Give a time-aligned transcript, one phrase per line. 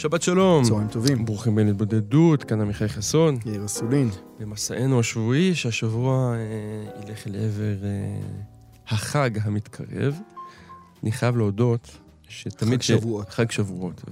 [0.00, 0.64] שבת שלום.
[0.64, 1.24] צהריים טובים.
[1.24, 3.38] ברוכים בין התבודדות, כאן עמיחי חסון.
[3.46, 4.10] יאיר אסולין.
[4.38, 8.20] במסענו השבועי, שהשבוע אה, ילך לעבר אה,
[8.88, 10.18] החג המתקרב.
[11.02, 12.80] אני חייב להודות שתמיד...
[12.80, 13.30] חג שבועות.
[13.30, 14.04] חג שבועות.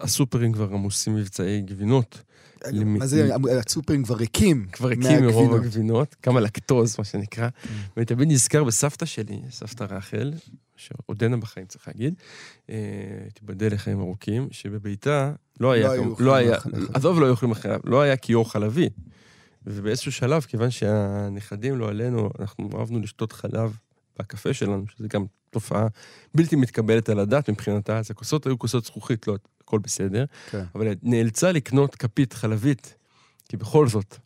[0.00, 2.22] והסופרים כבר עמוסים מבצעי גבינות.
[2.72, 3.30] מה זה,
[3.66, 4.66] הסופרים כבר ריקים.
[4.72, 5.54] כבר הקים מרוב.
[5.54, 7.48] הגבינות, כמה לקטוז, מה שנקרא.
[7.62, 7.68] כן.
[7.96, 10.32] ואני תמיד נזכר בסבתא שלי, סבתא רחל,
[10.78, 12.14] שעודנה בחיים, צריך להגיד,
[12.70, 12.76] אה,
[13.34, 16.86] תיבדל לחיים ארוכים, שבביתה לא היה, לא לא היה, חלב.
[16.94, 18.88] עזוב, לא היו אוכלים אחריו, לא היה כיור חלבי.
[19.66, 23.76] ובאיזשהו שלב, כיוון שהנכדים, לא עלינו, אנחנו אהבנו לשתות חלב
[24.18, 25.86] בקפה שלנו, שזה גם תופעה
[26.34, 30.24] בלתי מתקבלת על הדעת מבחינתה, אז הכוסות היו כוסות זכוכית, לא, הכל בסדר.
[30.50, 30.64] כן.
[30.74, 32.94] אבל נאלצה לקנות כפית חלבית,
[33.48, 34.16] כי בכל זאת.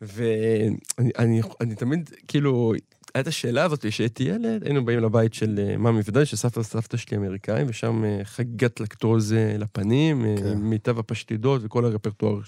[0.00, 0.76] ואני
[1.18, 2.72] אני, אני תמיד, כאילו,
[3.14, 7.16] הייתה השאלה הזאת, כשהייתי ילד, היינו באים לבית של אה, ממי ודאי, שסבתא וסבתא שלי
[7.16, 10.58] אמריקאים, ושם אה, חגיגת לקטוז אה, לפנים, כן.
[10.58, 12.40] מיטב הפשטידות וכל הרפרטואר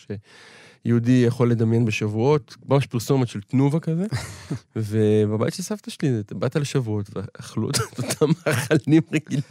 [0.84, 4.06] שיהודי יכול לדמיין בשבועות, ממש פרסומת של תנובה כזה.
[4.76, 9.42] ובבית של סבתא שלי, באת לשבועות, ואכלו את אותם מאכלים רגילים.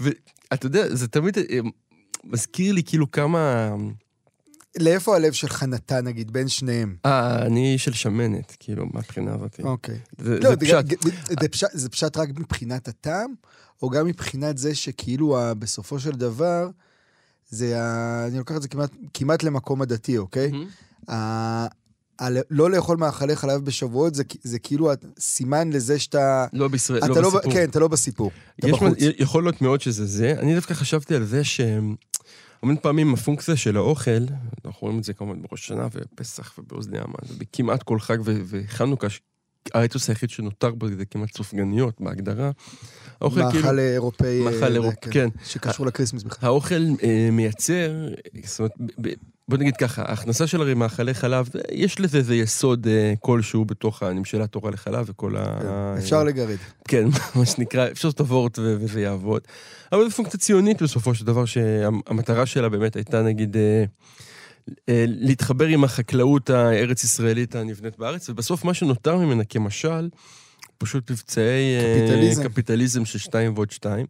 [0.00, 1.38] ואתה יודע, זה תמיד
[2.24, 3.74] מזכיר לי כאילו כמה...
[4.80, 6.96] לאיפה הלב שלך נתן, נגיד, בין שניהם?
[7.06, 9.60] אה, אני של שמנת, כאילו, מהבחינה הזאת.
[9.62, 9.98] אוקיי.
[10.18, 10.84] זה לא, זה פשט.
[11.40, 13.34] זה- פשט- זה פשט רק מבחינת הטעם,
[13.82, 16.68] או גם מבחינת זה שכאילו בסופו של דבר,
[17.50, 18.26] זה ה...
[18.26, 20.50] אני לוקח את זה כמעט, כמעט למקום הדתי, אוקיי?
[21.08, 21.66] ה-
[22.22, 26.46] ה- לא לאכול מאכלי חלב בשבועות, זה, זה כאילו סימן לזה שאתה...
[26.52, 27.52] לא בישראל, לא לא, בסיפור.
[27.52, 28.30] כן, אתה לא בסיפור.
[28.60, 28.92] אתה בחוץ.
[28.92, 30.34] מ- יכול להיות מאוד שזה זה.
[30.38, 31.42] אני דווקא חשבתי על זה
[32.60, 34.10] שהמון פעמים הפונקציה של האוכל,
[34.64, 39.06] אנחנו רואים את זה כמובן בראש השנה ופסח ובאוזני המן, ובכמעט כל חג ו- וחנוכה,
[39.74, 42.50] האתוס היחיד שנותר בו זה כמעט סופגניות בהגדרה.
[43.20, 43.64] האוכל כאילו...
[43.64, 44.40] מאכל אירופאי.
[44.44, 45.28] מאכל אה, אירופ- כן.
[45.44, 46.48] שקשור לקריסמס בכלל.
[46.48, 48.08] האוכל אה, מייצר,
[48.44, 48.72] זאת אומרת,
[49.48, 54.02] בוא נגיד ככה, ההכנסה של הרי מאכלי חלב, יש לזה איזה יסוד אה, כלשהו בתוך
[54.02, 55.58] הנמשלה תורה לחלב וכל ה...
[55.62, 56.56] כן, אפשר לגרד.
[56.88, 59.42] כן, מה שנקרא, אפשר לעשות וורט ו- וזה יעבוד.
[59.92, 63.84] אבל זו פונקציה ציונית בסופו של דבר, שהמטרה שלה באמת הייתה נגיד אה,
[64.88, 70.08] אה, להתחבר עם החקלאות הארץ-ישראלית הנבנית בארץ, ובסוף מה שנותר ממנה כמשל,
[70.78, 72.42] פשוט מבצעי אה, קפיטליזם.
[72.48, 74.06] קפיטליזם של שתיים ועוד שתיים.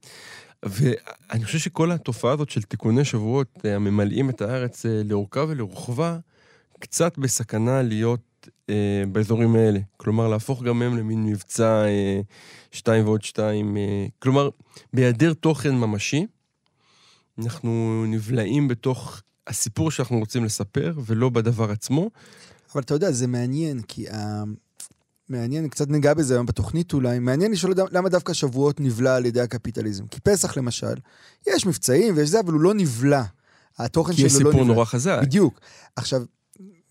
[0.62, 6.18] ואני חושב שכל התופעה הזאת של תיקוני שבועות אה, הממלאים את הארץ אה, לאורכה ולרוחבה,
[6.78, 9.80] קצת בסכנה להיות אה, באזורים האלה.
[9.96, 12.20] כלומר, להפוך גם הם למין מבצע אה,
[12.72, 13.76] שתיים ועוד שתיים.
[13.76, 14.50] אה, כלומר,
[14.92, 16.26] בהיעדר תוכן ממשי,
[17.38, 22.10] אנחנו נבלעים בתוך הסיפור שאנחנו רוצים לספר, ולא בדבר עצמו.
[22.72, 24.42] אבל אתה יודע, זה מעניין, כי ה...
[25.28, 29.40] מעניין, קצת ניגע בזה היום בתוכנית אולי, מעניין לשאול למה דווקא שבועות נבלע על ידי
[29.40, 30.06] הקפיטליזם.
[30.06, 30.94] כי פסח למשל,
[31.46, 33.22] יש מבצעים ויש זה, אבל הוא לא נבלע.
[33.78, 34.74] התוכן כי יש שלו לא סיפור נבלע.
[34.74, 35.18] נורא חזק.
[35.22, 35.60] בדיוק.
[35.96, 36.22] עכשיו,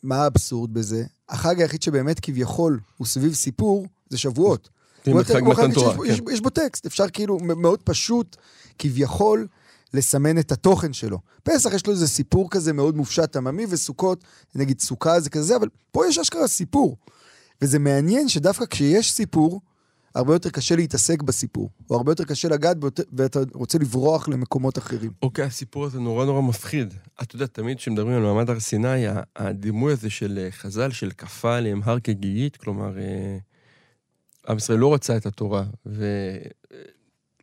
[0.04, 1.04] מה האבסורד בזה?
[1.30, 4.70] החג היחיד שבאמת כביכול הוא סביב סיפור, זה שבועות.
[5.06, 6.08] הוא חג מתן תורה.
[6.08, 8.36] יש, יש בו טקסט, אפשר כאילו מאוד פשוט,
[8.80, 9.48] כביכול,
[9.94, 11.20] לסמן את התוכן שלו.
[11.44, 14.24] פסח יש לו איזה סיפור כזה מאוד מופשט עממי, וסוכות,
[14.56, 16.98] נגיד סוכה זה כזה, אבל פה יש אשכרה סיפור.
[17.62, 19.62] וזה מעניין שדווקא כשיש סיפור,
[20.16, 24.78] הרבה יותר קשה להתעסק בסיפור, או הרבה יותר קשה לגעת בו, ואתה רוצה לברוח למקומות
[24.78, 25.12] אחרים.
[25.22, 26.94] אוקיי, הסיפור הזה נורא נורא מפחיד.
[27.22, 31.58] אתה יודע, תמיד כשמדברים על מעמד הר סיני, הדימוי הזה של אה, חז"ל, של כפה
[31.58, 33.38] עליהם הר כגיגית, כלומר, אה,
[34.50, 35.64] עם ישראל לא רצה את התורה,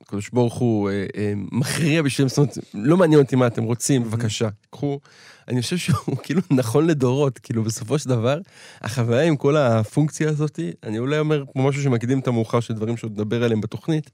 [0.01, 4.05] והקדוש ברוך הוא אה, אה, מכריע בשבילם, זאת אומרת, לא מעניין אותי מה אתם רוצים,
[4.05, 5.01] בבקשה, קחו.
[5.49, 8.39] אני חושב שהוא כאילו נכון לדורות, כאילו בסופו של דבר,
[8.81, 12.97] החוויה עם כל הפונקציה הזאת, אני אולי אומר כמו משהו שמקדים את המאוחר של דברים
[12.97, 14.11] שעוד נדבר עליהם בתוכנית,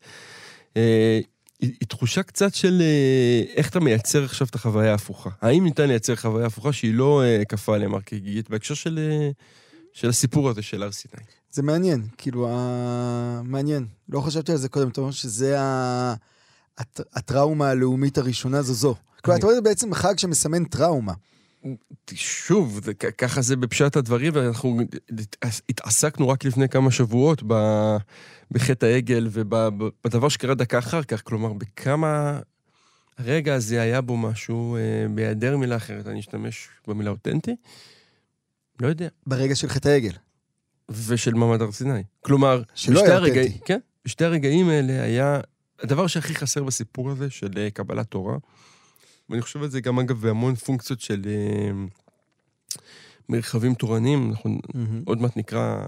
[0.76, 1.20] אה,
[1.60, 2.82] היא, היא תחושה קצת של
[3.56, 5.30] איך אתה מייצר עכשיו את החוויה ההפוכה.
[5.40, 8.98] האם ניתן לייצר חוויה הפוכה שהיא לא כפה עליהם כגיגית בהקשר של,
[9.92, 11.22] של הסיפור הזה של הר סיני?
[11.52, 13.40] זה מעניין, כאילו, ה...
[13.44, 13.86] מעניין.
[14.08, 16.14] לא חשבתי על זה קודם, אתה אומר שזה ה...
[16.78, 17.00] הט...
[17.14, 18.94] הטראומה הלאומית הראשונה זו זו.
[19.22, 21.12] כלומר, אתה אומר, זה בעצם חג שמסמן טראומה.
[22.14, 24.80] שוב, זה, ככה זה בפשט הדברים, ואנחנו
[25.68, 27.54] התעסקנו רק לפני כמה שבועות ב,
[28.50, 32.40] בחטא העגל ובדבר שקרה דקה אחר כך, כלומר, בכמה
[33.18, 37.56] הרגע הזה היה בו משהו, אה, בהיעדר מילה אחרת, אני אשתמש במילה אותנטי?
[38.80, 39.08] לא יודע.
[39.26, 40.12] ברגע של חטא העגל.
[41.06, 42.02] ושל מעמד הר סיני.
[42.20, 43.64] כלומר, שלא היה הרגעים, אותנטי.
[43.64, 45.40] כן, בשתי הרגעים האלה היה
[45.82, 48.36] הדבר שהכי חסר בסיפור הזה של אה, קבלת תורה.
[49.30, 51.70] ואני חושב על זה גם, אגב, בהמון פונקציות של אה,
[53.28, 54.30] מרחבים תורניים.
[54.30, 54.58] אנחנו
[55.04, 55.86] עוד מעט נקרא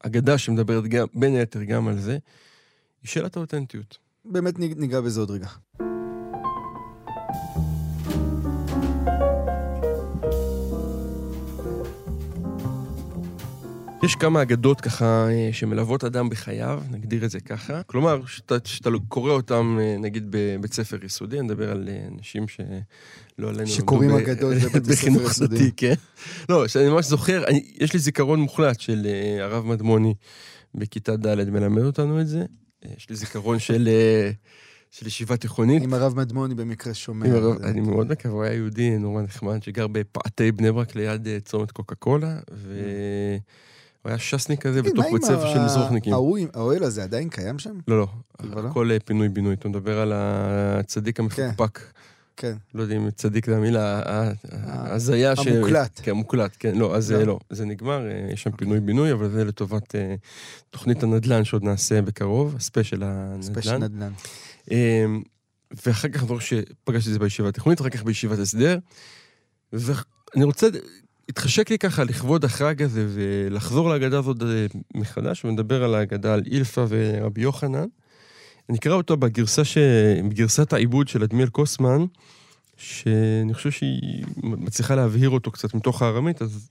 [0.00, 2.12] אגדה שמדברת גם, בין היתר גם על זה.
[3.02, 3.98] היא שאלת האותנטיות.
[4.24, 5.48] באמת ניג- ניגע בזה עוד רגע.
[14.02, 17.82] יש כמה אגדות ככה אה, שמלוות אדם בחייו, נגדיר את זה ככה.
[17.82, 22.48] כלומר, שאתה, שאתה קורא אותם, אה, נגיד, בבית ספר יסודי, אני מדבר על אה, אנשים
[22.48, 23.66] שלא עלינו...
[23.66, 25.70] שקוראים אגדות בבית ספר יסודי.
[25.76, 25.94] כן.
[26.48, 30.14] לא, שאני ממש זוכר, אני, יש לי זיכרון מוחלט של אה, הרב מדמוני
[30.74, 32.44] בכיתה ד' מלמד אותנו את זה.
[32.84, 34.30] אה, יש לי זיכרון של, אה,
[34.90, 35.82] של ישיבה תיכונית.
[35.82, 37.26] אם הרב מדמוני במקרה שומע.
[37.26, 41.26] עם הרב- אני מאוד מקווה, הוא היה יהודי נורא נחמד, שגר בפאתי בני ברק ליד
[41.28, 42.38] אה, צומת קוקה קולה,
[44.04, 46.12] והוא היה ש"סניק כזה בתוך בית ספר של מזרוחניקים.
[46.54, 47.78] האוהל הזה עדיין קיים שם?
[47.88, 48.06] לא, לא,
[48.62, 48.68] לא?
[48.68, 51.80] הכל אה, פינוי-בינוי, אתה מדבר על הצדיק המפוקפק.
[52.36, 52.56] כן.
[52.74, 55.46] לא יודע אם צדיק זה המילה, ה- ה- ההזיה ש...
[55.46, 56.00] המוקלט.
[56.02, 57.18] כן, המוקלט, כן, לא, אז לא.
[57.18, 60.14] אה, לא, זה נגמר, אה, יש שם פינוי-בינוי, אבל זה לטובת אה,
[60.70, 63.02] תוכנית הנדל"ן שעוד נעשה בקרוב, ה special
[63.40, 63.94] special הנדל"ן.
[63.94, 64.12] נדל"ן.
[64.70, 65.22] אמ,
[65.86, 68.78] ואחר כך, אני זוכר שפגשתי את זה בישיבה התיכונית, אחר כך בישיבת הסדר.
[69.72, 70.68] ואני רוצה,
[71.30, 76.42] התחשק לי ככה לכבוד החג הזה ולחזור להגדה הזאת אה, מחדש, ולדבר על ההגדה על
[76.46, 77.86] אילפא ורבי יוחנן.
[78.68, 79.78] אני אקרא אותו בגרסה ש...
[80.28, 82.04] בגרסת העיבוד של אדמיאל קוסמן,
[82.76, 86.70] שאני חושב שהיא מצליחה להבהיר אותו קצת מתוך הארמית, אז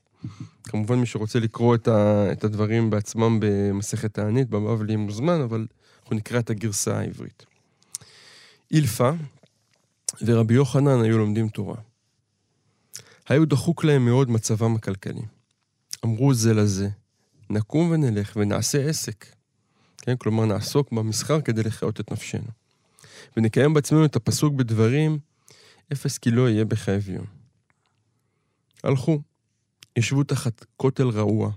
[0.64, 2.28] כמובן מי שרוצה לקרוא את, ה...
[2.32, 5.68] את הדברים בעצמם במסכת תענית, בבבלי מוזמן, אבל
[6.02, 7.46] אנחנו נקרא את הגרסה העברית.
[8.72, 9.12] אילפא
[10.22, 11.89] ורבי יוחנן היו לומדים תורה.
[13.30, 15.22] היו דחוק להם מאוד מצבם הכלכלי.
[16.06, 16.90] אמרו זה לזה,
[17.50, 19.26] נקום ונלך ונעשה עסק.
[19.98, 22.48] כן, כלומר, נעסוק במסחר כדי לחיות את נפשנו.
[23.38, 25.20] ונקיים בעצמנו את הפסוק בדברים,
[25.94, 27.26] אפס כי לא יהיה בך אביון.
[28.84, 29.22] הלכו,
[29.96, 31.52] ישבו תחת כותל רעוע,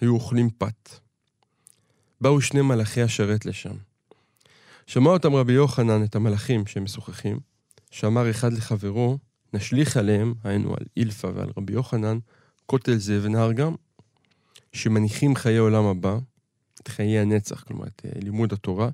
[0.00, 0.90] היו אוכלים פת.
[2.20, 3.76] באו שני מלאכי השרת לשם.
[4.86, 7.40] שמע אותם רבי יוחנן, את המלאכים שהם משוחחים,
[7.90, 9.18] שאמר אחד לחברו,
[9.52, 12.18] נשליך עליהם, היינו על אילפא ועל רבי יוחנן,
[12.66, 13.74] כותל זה ונהר גם,
[14.72, 16.18] שמניחים חיי עולם הבא,
[16.82, 18.88] את חיי הנצח, כלומר את אה, לימוד התורה,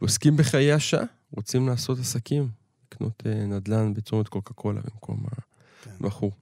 [0.00, 1.04] ועוסקים בחיי השעה,
[1.36, 2.48] רוצים לעשות עסקים,
[2.86, 5.24] לקנות אה, נדל"ן בצומת קוקה קולה במקום
[5.82, 5.90] כן.
[6.00, 6.32] הבחור.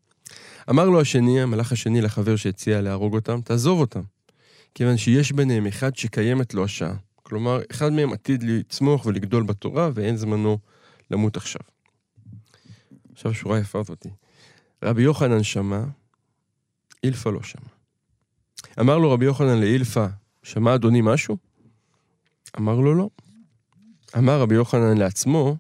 [0.70, 4.02] אמר לו השני, המלאך השני לחבר שהציע להרוג אותם, תעזוב אותם,
[4.74, 6.94] כיוון שיש ביניהם אחד שקיימת לו השעה.
[7.22, 10.58] כלומר, אחד מהם עתיד לצמוח ולגדול בתורה, ואין זמנו
[11.10, 11.60] למות עכשיו.
[13.16, 14.08] עכשיו שורה יפה זאתי.
[14.84, 15.80] רבי יוחנן שמע,
[17.04, 17.68] אילפא לא שמע.
[18.80, 20.06] אמר לו רבי יוחנן לאילפא,
[20.42, 21.36] שמע אדוני משהו?
[22.58, 23.08] אמר לו לא.
[24.18, 25.56] אמר רבי יוחנן לעצמו,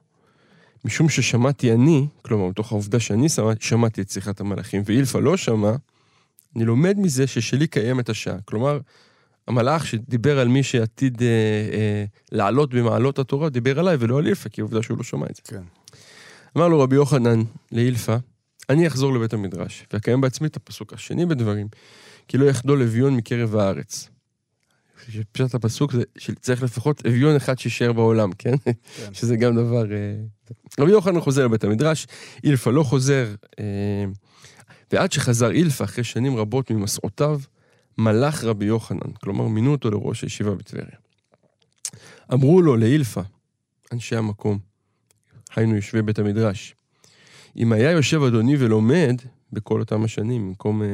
[0.84, 5.72] משום ששמעתי אני, כלומר, מתוך העובדה שאני שמע, שמעתי את שיחת המלאכים, ואילפא לא שמע,
[6.56, 8.40] אני לומד מזה ששלי קיימת השעה.
[8.44, 8.80] כלומר,
[9.48, 11.26] המלאך שדיבר על מי שעתיד אה,
[11.72, 15.36] אה, לעלות במעלות התורה, דיבר עליי ולא על אילפא, כי עובדה שהוא לא שמע את
[15.36, 15.42] זה.
[15.44, 15.62] כן.
[16.56, 18.16] אמר לו רבי יוחנן לאילפא,
[18.70, 21.68] אני אחזור לבית המדרש, ואקיים בעצמי את הפסוק השני בדברים,
[22.28, 24.08] כי לא יחדול אביון מקרב הארץ.
[25.32, 28.54] פשט הפסוק זה שצריך לפחות אביון אחד שישאר בעולם, כן?
[28.64, 29.14] כן.
[29.14, 29.92] שזה גם דבר...
[29.92, 30.16] אה,
[30.80, 32.06] רבי יוחנן חוזר לבית המדרש,
[32.44, 34.04] אילפא לא חוזר, אה,
[34.92, 37.40] ועד שחזר אילפא אחרי שנים רבות ממסעותיו,
[37.98, 40.96] מלך רבי יוחנן, כלומר מינו אותו לראש הישיבה בטבריה.
[42.32, 43.22] אמרו לו לאילפא,
[43.92, 44.58] אנשי המקום,
[45.56, 46.74] היינו יושבי בית המדרש,
[47.56, 49.16] אם היה יושב אדוני ולומד
[49.52, 50.88] בכל אותם השנים, במקום אה,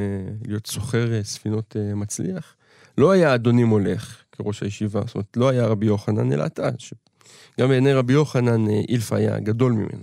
[0.47, 2.54] להיות סוחר אה, ספינות אה, מצליח,
[2.99, 7.69] לא היה אדוני מולך כראש הישיבה, זאת אומרת, לא היה רבי יוחנן, אלא אתה, שגם
[7.69, 10.02] בעיני רבי יוחנן אה, אילפא היה גדול ממנו.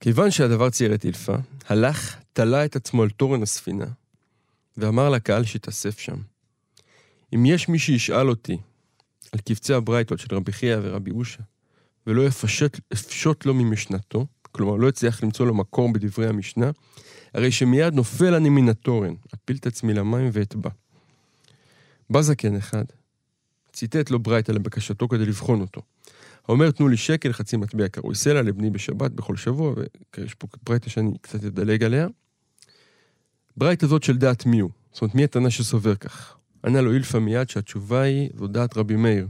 [0.00, 1.36] כיוון שהדבר צייר את אילפא,
[1.68, 3.86] הלך, תלה את עצמו על תורן הספינה,
[4.76, 6.16] ואמר לקהל שהתאסף שם,
[7.34, 8.58] אם יש מי שישאל אותי
[9.32, 11.42] על קבצי הברייתות של רבי חייא ורבי אושה,
[12.06, 16.70] ולא יפשט, יפשוט לו ממשנתו, כלומר לא יצליח למצוא לו מקור בדברי המשנה,
[17.34, 20.70] הרי שמיד נופל אני מן התורן, אפיל את עצמי למים ואטבע.
[22.10, 22.84] בא זקן אחד,
[23.72, 25.82] ציטט לו ברייתא לבקשתו כדי לבחון אותו.
[26.48, 29.74] האומר, תנו לי שקל, חצי מטבע קרוי סלע לבני בשבת בכל שבוע,
[30.16, 32.06] ויש פה ברייתא שאני קצת אדלג עליה.
[33.56, 34.70] ברייתא זאת של דעת מי הוא?
[34.92, 36.36] זאת אומרת, מי התנא שסובר כך?
[36.64, 39.28] ענה לו אילפא מיד שהתשובה היא, זו דעת רבי מאיר,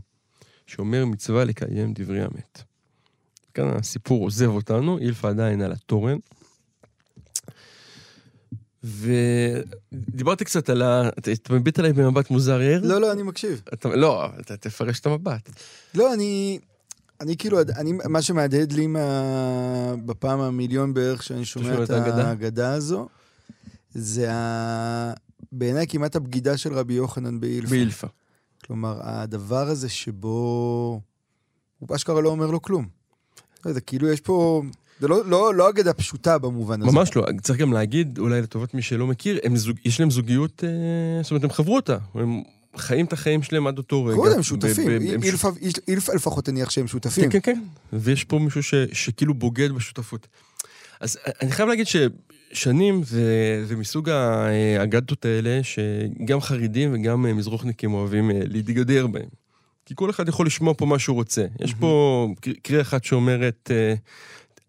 [0.66, 2.62] שאומר מצווה לקיים דברי המת.
[3.56, 6.16] כאן הסיפור עוזב אותנו, אילפה עדיין על התורן.
[8.84, 11.08] ודיברתי קצת על ה...
[11.08, 12.80] אתה מביט עליי במבט מוזר ער?
[12.82, 13.62] לא, לא, אני מקשיב.
[13.74, 13.88] אתה...
[13.88, 15.50] לא, אתה תפרש את המבט.
[15.94, 16.58] לא, אני...
[17.20, 21.90] אני כאילו, אני, מה שמהדהד לי מה, בפעם המיליון בערך שאני שומע את?
[21.90, 23.08] האגדה הזו,
[23.94, 25.12] זה ה...
[25.52, 27.70] בעיניי כמעט הבגידה של רבי יוחנן באילפה.
[27.70, 28.06] באילפה.
[28.64, 31.00] כלומר, הדבר הזה שבו...
[31.78, 32.88] הוא אשכרה לא אומר לו כלום.
[33.66, 34.62] לא יודע, כאילו יש פה...
[35.00, 36.90] זה לא, לא, לא אגדה פשוטה במובן הזה.
[36.92, 41.22] ממש לא, צריך גם להגיד, אולי לטובת מי שלא מכיר, זוג, יש להם זוגיות, אה,
[41.22, 41.96] זאת אומרת, הם חברו אותה.
[42.14, 42.42] הם
[42.76, 44.16] חיים את החיים שלהם עד אותו רגע.
[44.16, 44.88] קודם, הם שותפים.
[45.88, 47.30] אילפה לפחות הניח שהם שותפים.
[47.30, 47.62] כן, כן, כן.
[47.92, 50.26] ויש פה מישהו ש, שכאילו בוגד בשותפות.
[51.00, 57.94] אז אני חייב להגיד ששנים זה, זה מסוג האגדות האלה, שגם חרדים וגם אה, מזרוחניקים
[57.94, 59.45] אוהבים אה, להתגדר בהם.
[59.86, 61.44] כי כל אחד יכול לשמוע פה מה שהוא רוצה.
[61.60, 63.94] יש פה קר- קריאה אחת שאומרת, אה,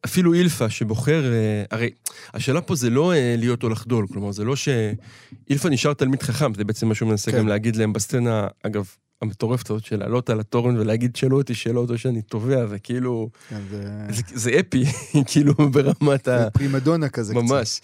[0.05, 1.89] אפילו אילפה שבוחר, אה, הרי
[2.33, 6.53] השאלה פה זה לא אה, להיות או לחדול, כלומר זה לא שאילפה נשאר תלמיד חכם,
[6.53, 7.37] זה בעצם מה שהוא מנסה כן.
[7.37, 8.89] גם להגיד להם בסצנה, אגב,
[9.21, 13.29] המטורפת הזאת של לעלות על התורן ולהגיד שאלו אותי שאלות או שאני תובע, זה כאילו,
[13.49, 13.83] כן, זה...
[14.09, 14.83] זה, זה אפי,
[15.31, 16.49] כאילו ברמת ה...
[16.49, 17.41] פרימדונה כזה קצת.
[17.43, 17.81] ממש.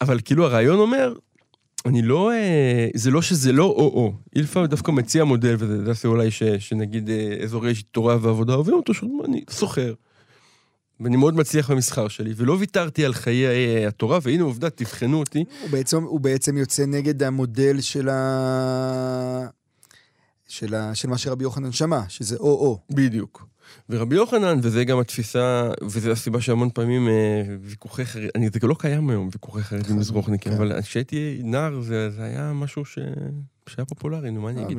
[0.00, 1.14] אבל כאילו הרעיון אומר,
[1.86, 4.12] אני לא, אה, זה לא שזה לא או-או.
[4.36, 9.44] אילפה דווקא מציע מודל, וזה אולי ש, שנגיד אה, אזורי תורה ועבודה אוהבים אותו, שאני
[9.50, 9.94] סוחר.
[11.00, 15.44] ואני מאוד מצליח במסחר שלי, ולא ויתרתי על חיי אה, התורה, והנה עובדה, תבחנו אותי.
[15.62, 19.46] הוא בעצם, הוא בעצם יוצא נגד המודל של ה...
[20.48, 20.94] של, ה...
[20.94, 22.78] של מה שרבי יוחנן שמע, שזה או-או.
[22.90, 23.48] בדיוק.
[23.90, 28.76] ורבי יוחנן, וזה גם התפיסה, וזו הסיבה שהמון פעמים אה, ויכוחי חרדים, אני, זה לא
[28.78, 29.96] קיים היום, ויכוחי חרדים.
[29.96, 30.58] מזרוחניקים, כן.
[30.58, 32.98] אבל כשהייתי נער זה, זה היה משהו ש...
[33.68, 34.78] שהיה פופולרי, נו, מה אני אגיד?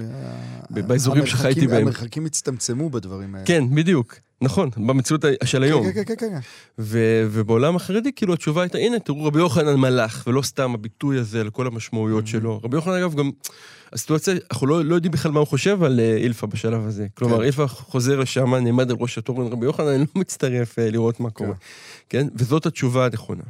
[0.70, 1.82] באזורים שחייתי בהם.
[1.82, 3.46] המרחקים הצטמצמו בדברים האלה.
[3.46, 4.16] כן, בדיוק.
[4.42, 5.84] נכון, במציאות של היום.
[5.84, 6.40] כן, כן, כן, כן, כן.
[6.80, 11.42] ו- ובעולם החרדי, כאילו, התשובה הייתה, הנה, תראו, רבי יוחנן מלאך, ולא סתם הביטוי הזה
[11.42, 12.60] על כל המשמעויות שלו.
[12.64, 13.32] רבי יוחנן, אגב, גם,
[13.94, 17.08] הסיטואציה, אנחנו לא, לא יודעים בכלל מה הוא חושב על אה, אילפה בשלב הזה.
[17.14, 17.44] כלומר, כן.
[17.44, 21.30] אילפה חוזר לשם, נעמד על ראש התורן רבי יוחנן, אני לא מצטרף אה, לראות מה
[21.30, 21.54] קורה.
[22.10, 22.28] כן?
[22.36, 23.44] וזאת התשובה הנכונה.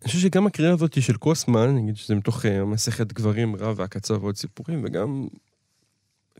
[0.00, 4.18] ואני חושב שגם הקריאה הזאת של קוסמן, נגיד שזה מתוך אה, מסכת גברים, רב והקצר
[4.20, 5.28] ועוד סיפורים, וגם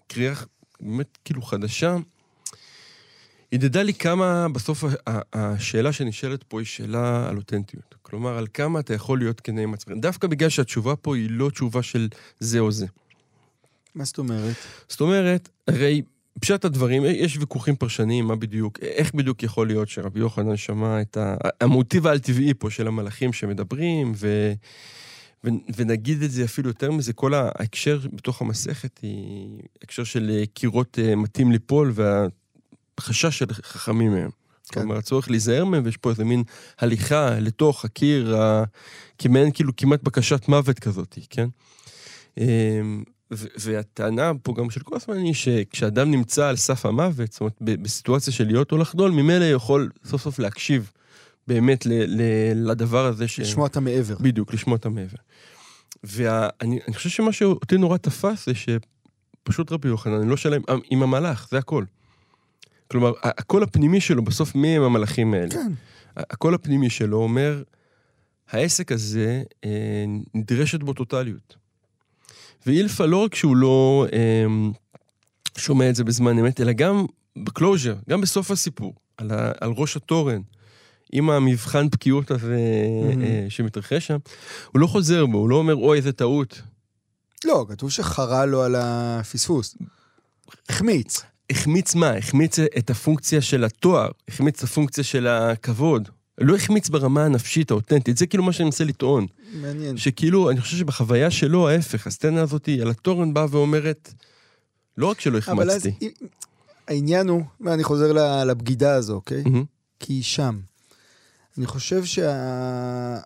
[0.07, 0.35] קריאה
[0.81, 1.97] באמת כאילו חדשה,
[3.53, 4.85] הדהדה לי כמה, בסוף
[5.33, 7.95] השאלה שנשאלת פה היא שאלה על אותנטיות.
[8.03, 9.95] כלומר, על כמה אתה יכול להיות כנה עם עצמך.
[10.01, 12.09] דווקא בגלל שהתשובה פה היא לא תשובה של
[12.41, 12.87] זה או זה.
[13.95, 14.57] מה זאת אומרת?
[14.89, 16.03] זאת אומרת, הרי
[16.41, 21.17] פשט הדברים, יש ויכוחים פרשניים, מה בדיוק, איך בדיוק יכול להיות שרבי יוחנן שמע את
[21.17, 21.37] ה...
[21.61, 24.53] המוטיב העל-טבעי פה של המלאכים שמדברים, ו...
[25.45, 25.49] ו...
[25.77, 30.99] ונגיד את זה אפילו יותר מזה, כל ההקשר בתוך המסכת היא הקשר של אה, קירות
[30.99, 34.31] אה, מתאים ליפול, והחשש של חכמים מהם.
[34.69, 34.81] כן.
[34.81, 36.43] כלומר, הצורך להיזהר מהם, ויש פה איזה מין
[36.79, 38.65] הליכה לתוך הקיר, ה...
[39.19, 41.49] כמעין כאילו כמעט בקשת מוות כזאת, כן?
[43.31, 48.47] והטענה פה גם של קוסמן היא שכשאדם נמצא על סף המוות, זאת אומרת, בסיטואציה של
[48.47, 50.91] להיות או לחדול, ממילא יכול סוף סוף להקשיב
[51.47, 53.41] באמת ל- ל- לדבר הזה ש...
[53.41, 54.17] לשמוע את המעבר.
[54.21, 55.17] בדיוק, לשמוע את המעבר.
[56.05, 61.03] ואני אני חושב שמה שאותי נורא תפס זה שפשוט רבי יוחנן, אני לא שלם עם-
[61.03, 61.85] המלאך, זה הכל.
[62.91, 65.51] כלומר, הקול הפנימי שלו, בסוף מי הם המלאכים האלה?
[65.51, 65.73] כן.
[66.17, 67.63] הקול הפנימי שלו אומר,
[68.51, 70.05] העסק הזה, אה,
[70.35, 71.57] נדרשת בו טוטליות.
[72.69, 74.47] ואילפה לא רק שהוא לא אה,
[75.57, 77.07] שומע את זה בזמן אמת, אלא גם
[77.37, 80.41] בקלוז'ר, גם בסוף הסיפור, על, ה, על ראש התורן,
[81.13, 82.57] עם המבחן בקיאות הזה
[83.05, 83.23] מהמם.
[83.23, 84.17] אה, שמתרחש שם,
[84.73, 86.63] הוא לא חוזר בו, הוא לא אומר, אוי, איזה טעות.
[87.45, 89.77] לא, כתוב שחרה לו על הפספוס.
[90.69, 91.23] החמיץ.
[91.51, 92.11] החמיץ מה?
[92.11, 96.09] החמיץ את הפונקציה של התואר, החמיץ את הפונקציה של הכבוד.
[96.41, 99.27] לא החמיץ ברמה הנפשית האותנטית, זה כאילו מה שאני מנסה לטעון.
[99.55, 99.97] מעניין.
[99.97, 104.15] שכאילו, אני חושב שבחוויה שלו, ההפך, הסצנה הזאת על התורן באה ואומרת,
[104.97, 106.15] לא רק שלא אבל אז החמצתי.
[106.89, 108.13] העניין הוא, ואני חוזר
[108.45, 109.43] לבגידה הזו, אוקיי?
[109.43, 109.65] מהמם.
[110.01, 110.61] כי היא שם.
[111.59, 113.19] אני חושב שה...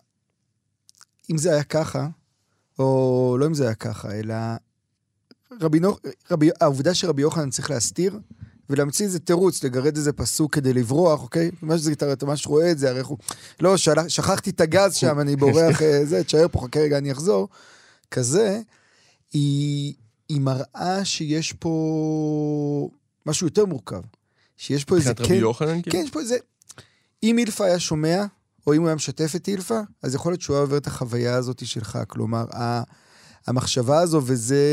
[1.31, 2.07] אם זה היה ככה,
[2.79, 4.35] או לא אם זה היה ככה, אלא
[5.61, 5.97] רבי נו...
[6.31, 6.49] רבי...
[6.61, 8.19] העובדה שרבי יוחנן צריך להסתיר
[8.69, 11.51] ולהמציא איזה תירוץ, לגרד איזה פסוק כדי לברוח, אוקיי?
[11.61, 13.17] מה שזה, אתה אתה ממש רואה את זה, הרי הוא...
[13.59, 13.91] לא, של...
[14.07, 17.47] שכחתי את הגז שם, אני בורח, אה, זה, תשאר פה, חכה רגע, אני אחזור.
[18.11, 18.61] כזה,
[19.33, 19.93] היא,
[20.29, 22.89] היא מראה שיש פה
[23.25, 24.01] משהו יותר מורכב.
[24.57, 25.97] שיש פה איזה מבחינת רבי יוחנן, כאילו?
[25.97, 26.37] כן, יש פה איזה...
[27.23, 28.25] אם אילפה היה שומע,
[28.67, 31.35] או אם הוא היה משתף את אילפה, אז יכול להיות שהוא היה עובר את החוויה
[31.35, 31.99] הזאת שלך.
[32.07, 32.45] כלומר,
[33.47, 34.65] המחשבה הזו, וזה...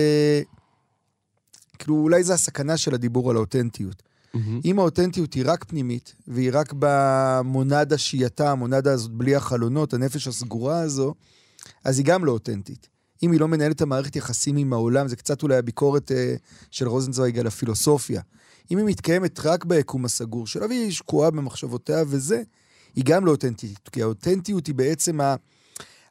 [1.80, 4.02] כאילו, אולי זה הסכנה של הדיבור על האותנטיות.
[4.34, 4.60] מהמם.
[4.64, 10.80] אם האותנטיות היא רק פנימית, והיא רק במונדה שהייתה, המונדה הזאת בלי החלונות, הנפש הסגורה
[10.80, 11.14] הזו,
[11.84, 12.88] אז היא גם לא אותנטית.
[13.22, 16.34] אם היא לא מנהלת את המערכת יחסים עם העולם, זה קצת אולי הביקורת אה,
[16.70, 18.20] של רוזנצוויג על הפילוסופיה.
[18.70, 22.42] אם היא מתקיימת רק ביקום הסגור שלה, והיא שקועה במחשבותיה וזה,
[22.96, 23.88] היא גם לא אותנטית.
[23.92, 25.34] כי האותנטיות היא בעצם ה...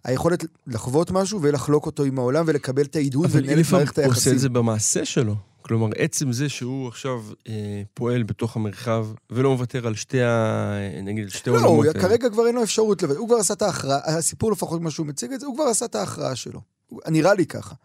[0.04, 4.06] היכולת לחוות משהו ולחלוק אותו עם העולם ולקבל את ההדהוד אבל ולנהל את מערכת הוא
[4.06, 4.34] עושה היחסים.
[4.34, 5.36] את זה במעשה שלו.
[5.70, 10.74] כלומר, עצם זה שהוא עכשיו אה, פועל בתוך המרחב ולא מוותר על שתי ה...
[11.04, 12.04] נגיד, על שתי לא, העולמות הוא.
[12.04, 13.16] כרגע כבר אין לו אפשרות לבד.
[13.16, 15.86] הוא כבר עשה את ההכרעה, הסיפור לפחות מה שהוא מציג את זה, הוא כבר עשה
[15.86, 16.62] את ההכרעה שלו.
[17.08, 17.76] נראה לי ככה.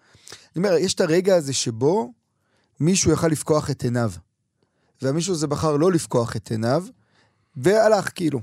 [0.57, 2.13] אני אומר, יש את הרגע הזה שבו
[2.81, 4.11] מישהו יכל לפקוח את עיניו.
[5.03, 6.85] והמישהו הזה בחר לא לפקוח את עיניו,
[7.57, 8.41] והלך כאילו.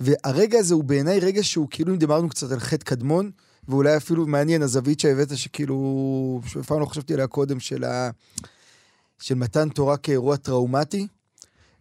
[0.00, 3.30] והרגע הזה הוא בעיניי רגע שהוא כאילו, אם דיברנו קצת על חטא קדמון,
[3.68, 8.10] ואולי אפילו מעניין, הזווית שהבאת, שכאילו, שאף פעם לא חשבתי עליה קודם, של, ה...
[9.20, 11.06] של מתן תורה כאירוע טראומטי,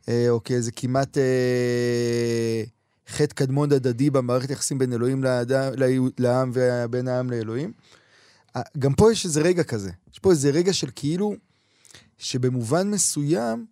[0.10, 2.64] אה, או כאיזה כמעט אה,
[3.08, 5.72] חטא קדמון הדדי במערכת יחסים בין אלוהים לאדם,
[6.18, 7.72] לעם ובין העם לאלוהים.
[8.56, 9.92] אה, גם פה יש איזה רגע כזה.
[10.14, 11.36] יש פה איזה רגע של כאילו,
[12.18, 13.66] שבמובן מסוים,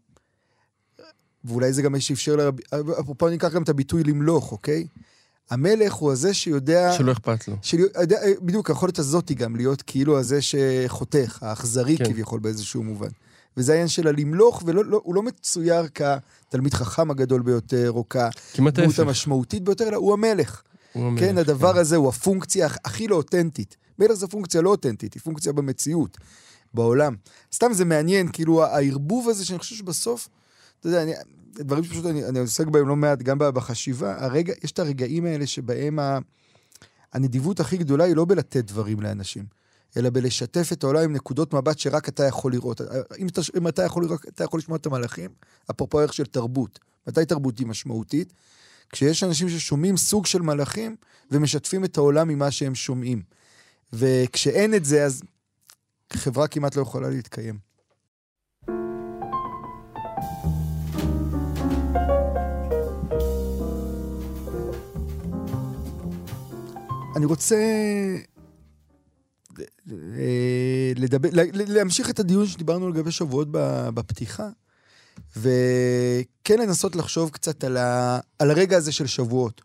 [1.44, 2.64] ואולי זה גם מה שאפשר לרבי...
[3.00, 4.88] אפרופו ניקח גם את הביטוי למלוך, אוקיי?
[5.50, 6.94] המלך הוא הזה שיודע...
[6.98, 7.56] שלא אכפת לו.
[7.62, 7.78] של...
[8.42, 11.98] בדיוק, היכולת הזאת גם להיות כאילו הזה שחותך, האכזרי.
[11.98, 12.06] כן.
[12.06, 13.10] כביכול באיזשהו מובן.
[13.58, 18.36] וזה העניין של הלמלוך, והוא לא מצויר כתלמיד חכם הגדול ביותר, או כדמות.
[19.00, 20.62] המשמעותית ביותר, אלא הוא המלך.
[20.94, 23.78] הוא המלך, כן, הדבר הזה הוא הפונקציה הכ- הכי לא אותנטית.
[24.00, 26.18] מלך זה פונקציה לא אותנטית, היא פונקציה במציאות,
[26.74, 27.16] בעולם.
[27.54, 30.30] סתם זה מעניין, כאילו הערבוב הזה שאני חושב שבסוף,
[30.80, 31.14] אתה יודע, אני,
[31.56, 35.48] דברים שפשוט אני, אני עוסק בהם לא מעט, גם בחשיבה, הרגע, יש את הרגעים האלה
[35.48, 36.18] שבהם ה,
[37.14, 39.46] הנדיבות הכי גדולה היא לא בלתת דברים לאנשים,
[39.98, 42.82] אלא בלשתף את העולם עם נקודות מבט שרק אתה יכול לראות.
[43.18, 45.30] אם אתה, אם אתה, יכול, לראות, אתה יכול לשמוע את המלאכים,
[45.72, 46.80] אפרופו ערך של תרבות.
[47.08, 48.34] מתי תרבות היא משמעותית?
[48.90, 50.96] כשיש אנשים ששומעים סוג של מלאכים
[51.32, 53.22] ומשתפים את העולם ממה שהם שומעים.
[53.94, 55.22] וכשאין את זה, אז
[56.14, 57.68] חברה כמעט לא יכולה להתקיים.
[67.16, 67.56] אני רוצה
[70.96, 73.48] לדבר, להמשיך את הדיון שדיברנו לגבי שבועות
[73.94, 74.50] בפתיחה,
[75.38, 79.62] וכן לנסות לחשוב קצת על, ה, על הרגע הזה של שבועות,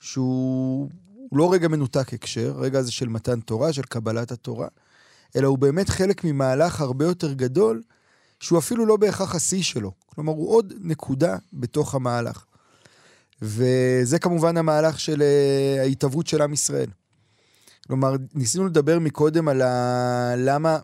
[0.00, 0.90] שהוא
[1.32, 4.68] לא רגע מנותק הקשר, הרגע הזה של מתן תורה, של קבלת התורה,
[5.36, 7.82] אלא הוא באמת חלק ממהלך הרבה יותר גדול,
[8.40, 9.92] שהוא אפילו לא בהכרח השיא שלו.
[10.06, 12.44] כלומר, הוא עוד נקודה בתוך המהלך.
[13.42, 16.90] וזה כמובן המהלך של אה, ההתהוות של עם ישראל.
[17.90, 20.34] כלומר, ניסינו לדבר מקודם על ה...
[20.36, 20.78] למה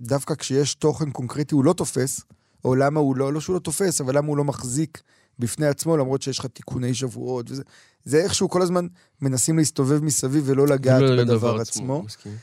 [0.00, 2.20] דווקא כשיש תוכן קונקרטי הוא לא תופס,
[2.64, 5.02] או למה הוא לא, לא שהוא לא תופס, אבל למה הוא לא מחזיק
[5.38, 7.62] בפני עצמו, למרות שיש לך תיקוני שבועות, וזה
[8.04, 8.86] זה איכשהו כל הזמן
[9.20, 12.02] מנסים להסתובב מסביב ולא לגעת לא בדבר עצמו.
[12.02, 12.36] מסכים.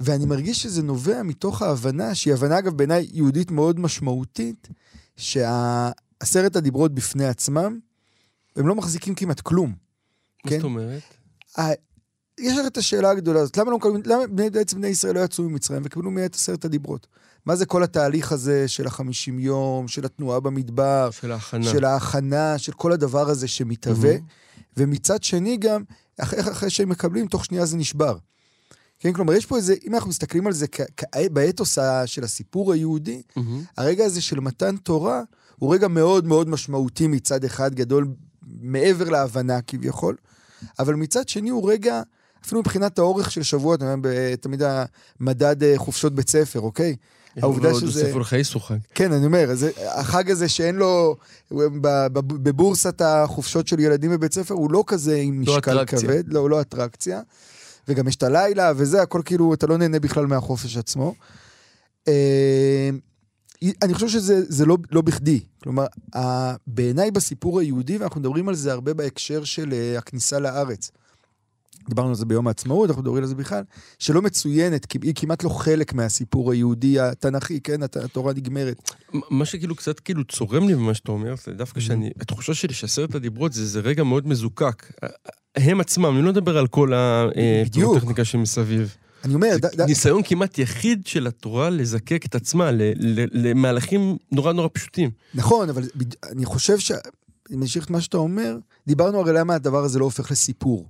[0.00, 4.68] ואני מרגיש שזה נובע מתוך ההבנה, שהיא הבנה, אגב, בעיניי יהודית מאוד משמעותית,
[5.16, 7.78] שעשרת הדיברות בפני עצמם,
[8.56, 9.68] הם לא מחזיקים כמעט כלום.
[10.44, 10.56] מה כן?
[10.56, 11.02] זאת אומרת?
[12.40, 15.20] יש לך את השאלה הגדולה הזאת, למה, לא מקבלים, למה בני, בעצם בני ישראל לא
[15.20, 17.06] יצאו ממצרים וקיבלו מיד את עשרת הדיברות?
[17.46, 21.64] מה זה כל התהליך הזה של החמישים יום, של התנועה במדבר, של ההכנה.
[21.64, 24.24] של ההכנה, של כל הדבר הזה שמתהווה, מהמם.
[24.76, 25.82] ומצד שני גם,
[26.18, 28.16] איך איך אחרי שהם מקבלים, תוך שנייה זה נשבר.
[28.98, 32.72] כן, כלומר, יש פה איזה, אם אנחנו מסתכלים על זה כ- כ- באתוס של הסיפור
[32.72, 33.62] היהודי, מהמם.
[33.76, 35.22] הרגע הזה של מתן תורה
[35.56, 38.06] הוא רגע מאוד מאוד משמעותי מצד אחד, גדול
[38.60, 40.16] מעבר להבנה כביכול,
[40.78, 42.02] אבל מצד שני הוא רגע,
[42.44, 43.80] אפילו מבחינת האורך של שבועות,
[44.40, 44.62] תמיד
[45.20, 46.96] המדד אה, חופשות בית ספר, אוקיי?
[47.36, 48.76] העובדה שזה- ספר חייסו חג.
[48.94, 51.16] כן, אני אומר, זה, החג הזה שאין לו,
[52.16, 55.98] בבורסת החופשות של ילדים בבית ספר, הוא לא כזה עם לא משקל אטרקציה.
[56.08, 57.20] כבד, לא, הוא לא אטרקציה.
[57.88, 61.14] וגם יש את הלילה וזה, הכל כאילו, אתה לא נהנה בכלל מהחופש עצמו.
[62.08, 62.90] אה,
[63.82, 65.40] אני חושב שזה זה לא, לא בכדי.
[65.62, 65.86] כלומר,
[66.66, 70.90] בעיניי בסיפור היהודי, ואנחנו מדברים על זה הרבה בהקשר של אה, הכניסה לארץ.
[71.88, 73.62] דיברנו על זה ביום העצמאות, אנחנו מדברים על זה בכלל,
[73.98, 78.90] שלא מצוינת, כי היא כמעט לא חלק מהסיפור היהודי התנ"כי, כן, הת- התורה נגמרת.
[79.30, 83.14] מה שכאילו קצת כאילו צורם לי ממה שאתה אומר, זה דווקא שאני, התחושה שלי שעשרת
[83.14, 84.92] הדיברות זה, זה רגע מאוד מזוקק.
[85.56, 86.92] הם עצמם, אני לא מדבר על כל.
[87.96, 88.94] הטכניקה שמסביב.
[89.24, 93.48] אני אומר, זה ד, ד, ניסיון כמעט יחיד של התורה לזקק את עצמה ל- ל-
[93.48, 95.10] למהלכים נורא נורא פשוטים.
[95.34, 95.82] נכון, אבל
[96.30, 96.92] אני חושב ש...
[97.54, 100.86] אם נמשיך את מה שאתה אומר, דיברנו הרי למה הדבר הזה לא הופך לסיפור.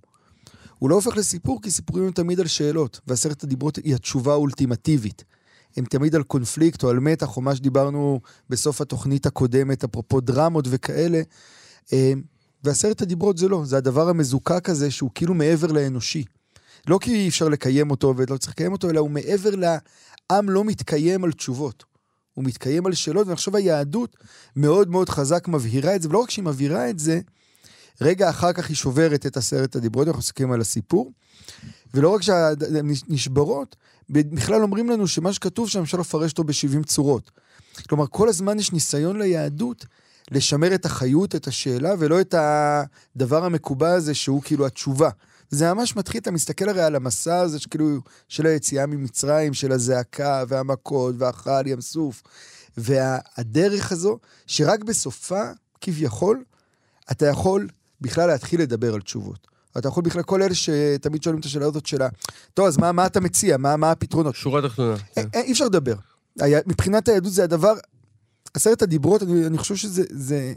[0.80, 5.24] הוא לא הופך לסיפור כי סיפורים הם תמיד על שאלות, ועשרת הדיברות היא התשובה האולטימטיבית.
[5.76, 10.64] הם תמיד על קונפליקט או על מתח, או מה שדיברנו בסוף התוכנית הקודמת, אפרופו דרמות
[10.70, 11.22] וכאלה.
[11.92, 12.12] אה,
[12.64, 16.24] ועשרת הדיברות זה לא, זה הדבר המזוקק הזה שהוא כאילו מעבר לאנושי.
[16.88, 20.64] לא כי אי אפשר לקיים אותו ולא צריך לקיים אותו, אלא הוא מעבר לעם לא
[20.64, 21.84] מתקיים על תשובות.
[22.34, 24.16] הוא מתקיים על שאלות, ואני חושב היהדות
[24.56, 27.20] מאוד מאוד חזק מבהירה את זה, ולא רק שהיא מבהירה את זה,
[28.00, 31.12] רגע אחר כך היא שוברת את עשרת הדיברות, אנחנו מסתכלים על הסיפור,
[31.94, 32.54] ולא רק שהן
[33.08, 33.76] נשברות,
[34.10, 37.30] בכלל אומרים לנו שמה שכתוב שם אפשר לפרש אותו ב-70 צורות.
[37.88, 39.86] כלומר, כל הזמן יש ניסיון ליהדות
[40.30, 45.10] לשמר את החיות, את השאלה, ולא את הדבר המקובע הזה שהוא כאילו התשובה.
[45.50, 50.44] זה ממש מתחיל, אתה מסתכל הרי על המסע הזה שכאילו של היציאה ממצרים, של הזעקה
[50.48, 52.22] והמכות והחל ים סוף.
[52.76, 55.42] והדרך הזו, שרק בסופה,
[55.80, 56.44] כביכול,
[57.10, 57.68] אתה יכול
[58.00, 59.46] בכלל להתחיל לדבר על תשובות.
[59.78, 62.08] אתה יכול בכלל, כל אלה שתמיד שואלים את השאלה הזאת שלה,
[62.54, 63.56] טוב, אז מה, מה אתה מציע?
[63.56, 64.34] מה, מה הפתרונות?
[64.34, 64.96] שורה תחתונה.
[65.16, 65.94] אי, אי אפשר לדבר.
[66.40, 67.72] היה, מבחינת היהדות זה הדבר,
[68.54, 70.52] עשרת הדיברות, אני, אני חושב שזה זה,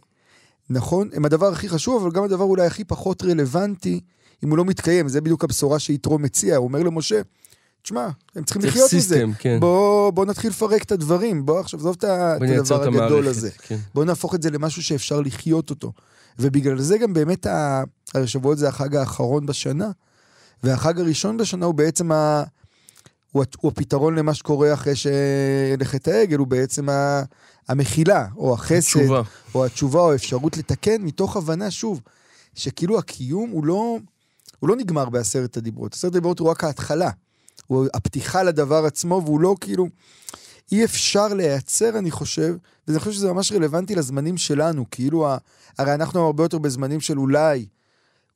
[0.69, 3.99] נכון, הם הדבר הכי חשוב, אבל גם הדבר אולי הכי פחות רלוונטי,
[4.43, 5.07] אם הוא לא מתקיים.
[5.07, 7.21] זה בדיוק הבשורה שיתרו מציע, הוא אומר למשה,
[7.81, 9.39] תשמע, הם צריכים לחיות סיסטם, מזה.
[9.39, 9.59] כן.
[9.59, 13.49] בוא, בוא נתחיל לפרק את הדברים, בוא עכשיו, עזוב את הדבר הגדול המערכת, הזה.
[13.51, 13.77] כן.
[13.93, 15.91] בוא נהפוך את זה למשהו שאפשר לחיות אותו.
[16.39, 19.91] ובגלל זה גם באמת ה- השבועות זה החג האחרון בשנה,
[20.63, 22.43] והחג הראשון בשנה הוא בעצם ה...
[23.31, 27.23] הוא, הוא הפתרון למה שקורה אחרי שלחטא העגל, הוא בעצם ה...
[27.67, 29.21] המחילה, או החסד, תשובה.
[29.55, 32.01] או התשובה, או האפשרות לתקן, מתוך הבנה, שוב,
[32.55, 33.97] שכאילו הקיום הוא לא,
[34.59, 35.93] הוא לא נגמר בעשרת הדיברות.
[35.93, 37.09] עשרת הדיברות הוא רק ההתחלה.
[37.67, 39.87] הוא הפתיחה לדבר עצמו, והוא לא כאילו...
[40.71, 42.55] אי אפשר לייצר, אני חושב,
[42.87, 45.37] ואני חושב שזה ממש רלוונטי לזמנים שלנו, כאילו, ה...
[45.77, 47.65] הרי אנחנו הרבה יותר בזמנים של אולי,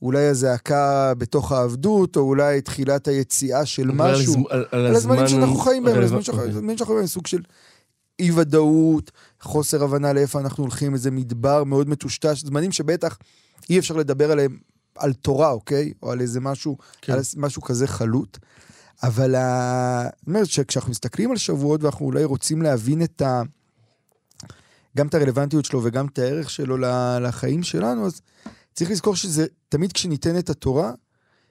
[0.01, 4.45] אולי הזעקה בתוך העבדות, או אולי תחילת היציאה של משהו.
[4.49, 6.55] על- על על הזמנים שאנחנו חיים בהם, על הזמנים שאנחנו אוקיי.
[6.55, 7.41] הזמנים שאנחנו חיים בהם, סוג של
[8.19, 9.11] אי ודאות,
[9.41, 13.17] חוסר הבנה לאיפה אנחנו הולכים, איזה מדבר מאוד מטושטש, זמנים שבטח
[13.69, 14.57] אי אפשר לדבר עליהם,
[14.95, 15.93] על תורה, אוקיי?
[16.03, 17.13] או על איזה משהו, כן.
[17.13, 18.37] על משהו כזה חלוט.
[19.03, 23.41] אבל זאת אומרת שכשאנחנו מסתכלים על שבועות ואנחנו אולי רוצים להבין את ה...
[24.97, 26.77] גם את הרלוונטיות שלו וגם את הערך שלו
[27.21, 28.21] לחיים שלנו, אז
[28.73, 30.91] צריך לזכור שזה, תמיד כשניתנת התורה,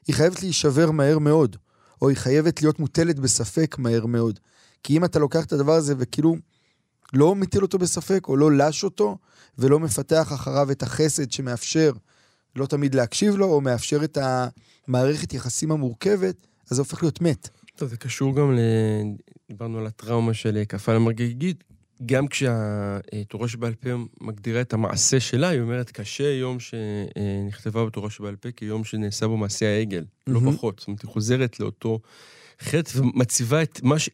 [0.06, 1.56] היא חייבת להישבר מהר מאוד,
[2.02, 4.40] או היא חייבת להיות מוטלת בספק מהר מאוד.
[4.82, 6.36] כי אם אתה לוקח את הדבר הזה וכאילו
[7.12, 9.18] לא מטיל אותו בספק, או לא לש אותו,
[9.58, 11.92] ולא מפתח אחריו את החסד שמאפשר
[12.56, 14.18] לא תמיד להקשיב לו, או מאפשר את
[14.88, 17.48] המערכת יחסים המורכבת, אז זה הופך להיות מת.
[17.76, 18.58] טוב, זה קשור גם ל...
[19.48, 21.64] דיברנו על הטראומה של כפה למרגגית.
[22.06, 23.88] גם כשהתורה שבעל פה
[24.20, 29.36] מגדירה את המעשה שלה, היא אומרת, קשה יום שנכתבה בתורה שבעל פה כיום שנעשה בו
[29.36, 30.40] מעשה העגל, לא.
[30.40, 30.78] פחות.
[30.78, 32.00] זאת אומרת, היא חוזרת לאותו
[32.60, 34.10] חטא ומציבה את, ש...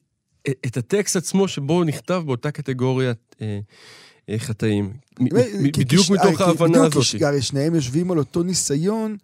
[0.50, 3.60] את הטקסט עצמו שבו הוא נכתב באותה קטגוריית אה,
[4.28, 4.92] אה, חטאים.
[5.62, 7.22] בדיוק מתוך ההבנה הזאת.
[7.22, 9.16] הרי שניהם יושבים על אותו ניסיון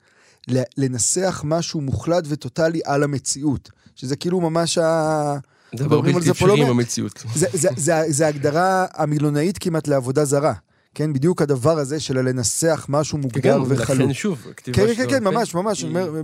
[0.77, 3.71] לנסח משהו מוחלט וטוטאלי על המציאות.
[3.99, 5.37] שזה כאילו ממש ה...
[5.75, 6.67] דבר בלתי לא אפשרי עם.
[6.67, 7.25] המציאות.
[7.35, 10.55] זה, זה, זה, זה הגדרה המילונאית כמעט לעבודה זרה.
[10.95, 14.01] כן, בדיוק הדבר הזה של לנסח משהו מוגדר כן, וחלוט.
[14.01, 16.23] ולכן שוב, הכתיבה כן, כן, כן, בעל פה ממש, ממש, אני אומר.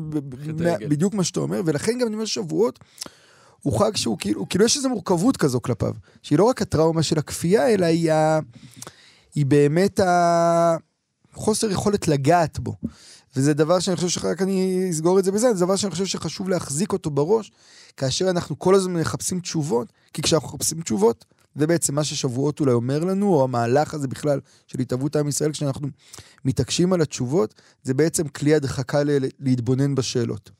[0.88, 2.78] בדיוק מה שאתה אומר, ולכן גם אני אומר שבועות,
[3.62, 7.18] הוא חג שהוא כאילו, כאילו יש איזו מורכבות כזו כלפיו, שהיא לא רק הטראומה של
[7.18, 8.38] הכפייה, אלא היא, ה...
[9.34, 10.00] היא באמת
[11.34, 12.76] החוסר יכולת לגעת בו.
[13.37, 16.49] וזה דבר שאני חושב שרק אני אסגור את זה בזה, זה דבר שאני חושב שחשוב
[16.49, 17.53] להחזיק אותו בראש,
[17.97, 22.73] כאשר אנחנו כל הזמן מחפשים תשובות, כי כשאנחנו מחפשים תשובות, זה בעצם מה ששבועות אולי
[22.73, 25.88] אומר לנו, או המהלך הזה בכלל של התהוות עם ישראל, כשאנחנו
[26.44, 29.03] מתעקשים על התשובות, זה בעצם כלי הדחקה
[29.40, 30.51] להתבונן בשאלות.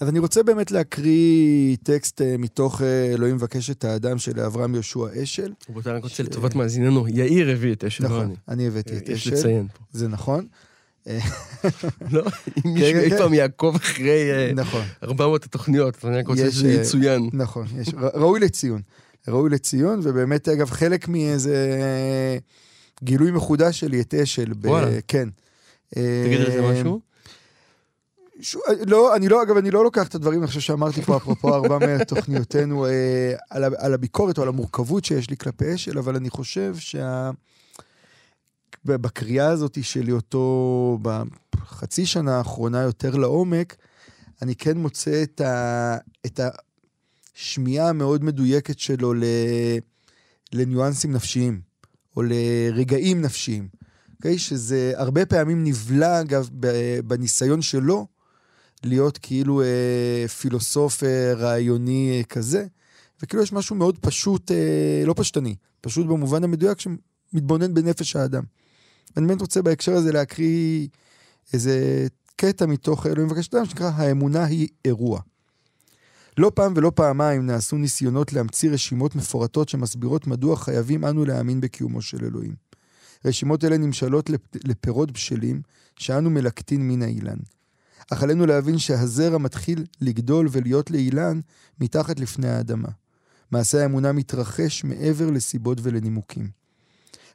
[0.00, 4.74] אז אני רוצה באמת להקריא טקסט אה, מתוך אה, אלוהים מבקש את האדם של אברהם
[4.74, 5.52] יהושע אשל.
[5.70, 8.66] רבותיי, אני רוצה לטובת מאזיננו, יאיר הביא את אשל, לא נכון, אני.
[8.66, 9.84] הבאתי את יש אשל, לציין פה.
[9.92, 10.46] זה נכון.
[12.10, 12.22] לא,
[12.66, 13.18] אם מישהו כן, אי כן.
[13.18, 14.82] פעם יעקוב אחרי אה, נכון.
[15.02, 17.30] 400 התוכניות, אני רק רוצה יש, שזה אה, יצוין.
[17.32, 18.82] נכון, יש, ראוי לציון.
[19.28, 21.68] ראוי לציון, ובאמת, אגב, חלק מאיזה
[23.02, 24.52] גילוי מחודש שלי את אשל.
[24.64, 24.98] וואלה.
[25.08, 25.28] כן.
[25.90, 27.00] תגיד על זה אה, משהו?
[28.44, 28.56] ש...
[28.86, 31.78] לא, אני לא, אגב, אני לא לוקח את הדברים, אני חושב שאמרתי פה, אפרופו ארבע
[31.78, 36.74] מתוכניותינו, אה, על, על הביקורת או על המורכבות שיש לי כלפי אשל, אבל אני חושב
[36.78, 37.30] שה...
[38.84, 43.76] בקריאה הזאת שלי אותו בחצי שנה האחרונה יותר לעומק,
[44.42, 45.96] אני כן מוצא את, ה...
[46.26, 46.40] את
[47.36, 49.24] השמיעה המאוד מדויקת שלו ל...
[50.52, 51.60] לניואנסים נפשיים,
[52.16, 53.68] או לרגעים נפשיים.
[54.16, 54.38] אוקיי?
[54.38, 56.48] שזה הרבה פעמים נבלע, אגב,
[57.04, 58.06] בניסיון שלו
[58.84, 62.66] להיות כאילו אה, פילוסוף אה, רעיוני אה, כזה,
[63.22, 68.42] וכאילו יש משהו מאוד פשוט, אה, לא פשטני, פשוט במובן המדויק שמתבונן בנפש האדם.
[69.16, 70.86] אני באמת רוצה בהקשר הזה להקריא
[71.52, 75.20] איזה קטע מתוך אלוהים מבקש אדם שנקרא האמונה היא אירוע.
[76.38, 82.02] לא פעם ולא פעמיים נעשו ניסיונות להמציא רשימות מפורטות שמסבירות מדוע חייבים אנו להאמין בקיומו
[82.02, 82.54] של אלוהים.
[83.24, 85.62] רשימות אלה נמשלות לפ- לפירות בשלים
[85.98, 87.36] שאנו מלקטין מן האילן.
[88.10, 91.40] אך עלינו להבין שהזרע מתחיל לגדול ולהיות לאילן
[91.80, 92.88] מתחת לפני האדמה.
[93.50, 96.48] מעשה האמונה מתרחש מעבר לסיבות ולנימוקים.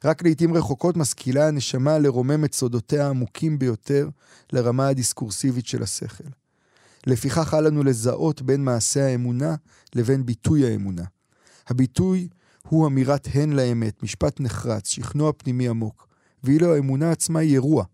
[0.04, 4.08] רק לעיתים רחוקות משכילה הנשמה לרומם את סודותיה העמוקים ביותר
[4.52, 6.24] לרמה הדיסקורסיבית של השכל.
[7.06, 9.54] לפיכך אל לנו לזהות בין מעשה האמונה
[9.94, 11.04] לבין ביטוי האמונה.
[11.68, 12.28] הביטוי
[12.68, 16.08] הוא אמירת הן לאמת, משפט נחרץ, שכנוע פנימי עמוק,
[16.44, 17.84] ואילו האמונה עצמה היא אירוע,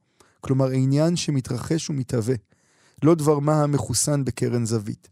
[0.41, 2.35] כלומר עניין שמתרחש ומתהווה,
[3.03, 5.09] לא דבר מה המחוסן בקרן זווית.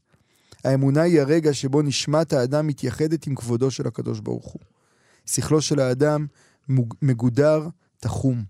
[0.65, 4.63] האמונה היא הרגע שבו נשמת האדם מתייחדת עם כבודו של הקדוש ברוך הוא.
[5.27, 6.27] שכלו של האדם
[7.03, 7.69] מגודר,
[8.01, 8.45] תחום.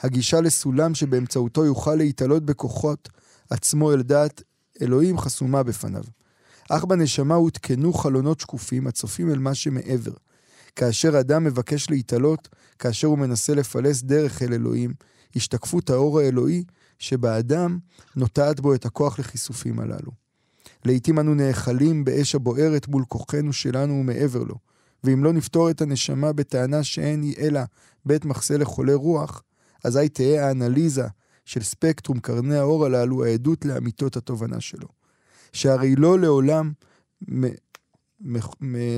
[0.00, 3.08] הגישה לסולם שבאמצעותו יוכל להתעלות בכוחות
[3.50, 4.42] עצמו אל דעת
[4.82, 6.04] אלוהים חסומה בפניו.
[6.70, 10.12] אך בנשמה הותקנו חלונות שקופים הצופים אל מה שמעבר.
[10.76, 14.94] כאשר אדם מבקש להתעלות, כאשר הוא מנסה לפלס דרך אל אלוהים,
[15.36, 16.64] השתקפות האור האלוהי
[16.98, 17.78] שבאדם
[18.16, 20.12] נוטעת בו את הכוח לכיסופים הללו.
[20.84, 24.54] לעתים אנו נאכלים באש הבוערת מול כוחנו שלנו ומעבר לו,
[25.04, 27.60] ואם לא נפתור את הנשמה בטענה שאין היא אלא
[28.06, 29.42] בית מחסה לחולי רוח,
[29.84, 31.06] אזי תהא האנליזה
[31.44, 34.88] של ספקטרום קרני האור הללו העדות לאמיתות התובנה שלו.
[35.52, 36.72] שהרי לא לעולם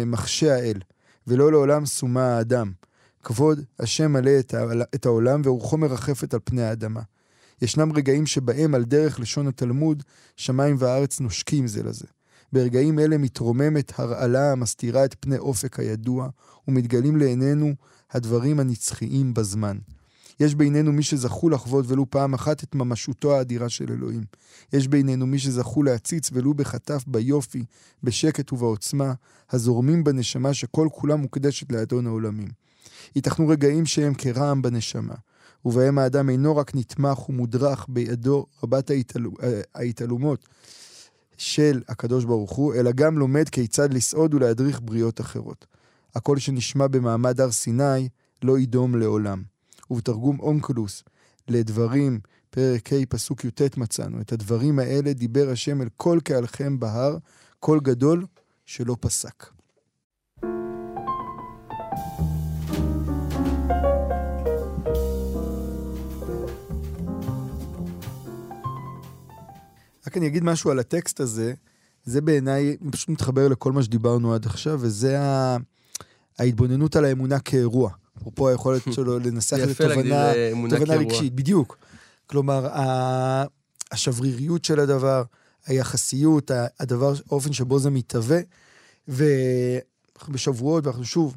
[0.07, 0.81] מחשה האל,
[1.27, 2.73] ולא לעולם סומה האדם.
[3.23, 4.31] כבוד השם מלא
[4.95, 7.01] את העולם ורוחו מרחפת על פני האדמה.
[7.63, 10.03] ישנם רגעים שבהם על דרך לשון התלמוד,
[10.37, 12.07] שמיים וארץ נושקים זה לזה.
[12.53, 16.29] ברגעים אלה מתרוממת הרעלה המסתירה את פני אופק הידוע,
[16.69, 17.75] ומתגלים לעינינו
[18.11, 19.79] הדברים הנצחיים בזמן.
[20.41, 24.25] יש בינינו מי שזכו לחוות ולו פעם אחת את ממשותו האדירה של אלוהים.
[24.73, 27.65] יש בינינו מי שזכו להציץ ולו בחטף ביופי,
[28.03, 29.15] בשקט ובעוצמה,
[29.51, 32.49] הזורמים בנשמה שכל כולה מוקדשת לאדון העולמים.
[33.17, 35.15] ייתכנו רגעים שהם כרעם בנשמה,
[35.65, 38.97] ובהם האדם אינו רק נתמך ומודרך בידו רבת אה,
[39.75, 40.49] ההתעלומות
[41.37, 45.67] של הקדוש ברוך הוא, אלא גם לומד כיצד לסעוד ולהדריך בריות אחרות.
[46.15, 48.09] הקול שנשמע במעמד הר סיני
[48.43, 49.43] לא יידום לעולם.
[49.91, 51.03] ובתרגום אונקלוס
[51.49, 57.17] לדברים, פרק ה' פסוק י"ט מצאנו, את הדברים האלה דיבר השם אל כל קהלכם בהר,
[57.61, 58.27] קול גדול
[58.67, 59.56] שלא פסק.
[70.17, 71.55] רק אני אגיד משהו על הטקסט הזה,
[72.05, 75.57] זה בעיניי פשוט מתחבר לכל מה שדיברנו עד עכשיו, וזה ה...
[76.39, 77.91] ההתבוננות על האמונה כאירוע.
[78.19, 80.95] אפרופו היכולת שלו לנסח את התובנה אה, תובנה.
[80.95, 81.79] רגשית, בדיוק.
[82.27, 83.45] כלומר, ה-
[83.93, 85.23] השבריריות של הדבר,
[85.67, 86.51] היחסיות,
[86.81, 88.39] הדבר, האופן שבו זה מתהווה,
[89.09, 91.37] ואנחנו בשבועות, ואנחנו שוב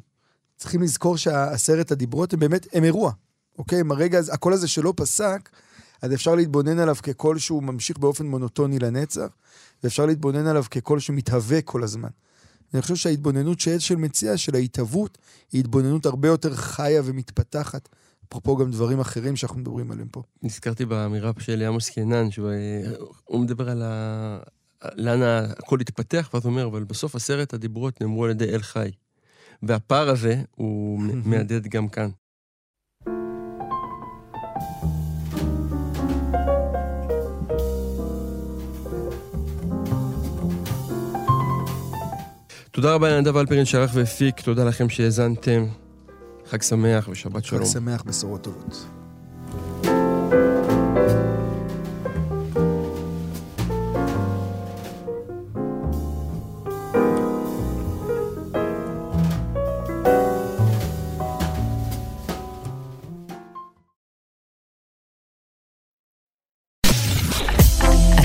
[0.56, 3.12] צריכים לזכור שעשרת הדיברות הם באמת, הם אירוע,
[3.58, 3.80] אוקיי?
[3.80, 5.48] הם הרגע הקול הזה שלא פסק,
[6.02, 9.28] אז אפשר להתבונן עליו כקול שהוא ממשיך באופן מונוטוני לנצח,
[9.84, 12.08] ואפשר להתבונן עליו כקול שמתהווה כל הזמן.
[12.74, 15.18] אני חושב שההתבוננות של של מציע, של ההתהוות,
[15.52, 17.88] היא התבוננות הרבה יותר חיה ומתפתחת.
[18.28, 20.22] אפרופו גם דברים אחרים שאנחנו מדברים עליהם פה.
[20.42, 24.38] נזכרתי באמירה של עמוס קינן, שהוא אה, מדבר על ה...
[24.94, 28.90] לאן הכל התפתח, ואז הוא אומר, אבל בסוף עשרת הדיברות נאמרו על ידי אל חי.
[29.62, 32.10] והפער הזה, הוא מהדהד גם כאן.
[42.80, 45.66] תודה רבה לנדב אלפרין שערך והפיק, תודה לכם שהאזנתם.
[46.50, 47.64] חג שמח ושבת שלום.
[47.64, 48.99] חג שמח, בשורות טובות.